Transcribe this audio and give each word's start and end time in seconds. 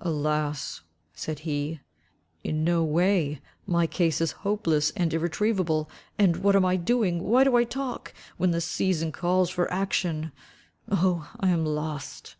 "Alas," 0.00 0.80
said 1.12 1.40
he, 1.40 1.80
in 2.42 2.64
no 2.64 2.82
way. 2.82 3.42
My 3.66 3.86
case 3.86 4.22
is 4.22 4.32
hopeless 4.40 4.90
and 4.92 5.12
irretrievable. 5.12 5.90
And 6.18 6.36
what 6.38 6.56
am 6.56 6.64
I 6.64 6.76
doing? 6.76 7.20
Why 7.22 7.44
do 7.44 7.56
I 7.56 7.64
talk, 7.64 8.14
when 8.38 8.52
the 8.52 8.62
season 8.62 9.12
calls 9.12 9.50
for 9.50 9.70
action? 9.70 10.32
Oh, 10.90 11.30
I 11.40 11.50
am 11.50 11.66
lost." 11.66 12.36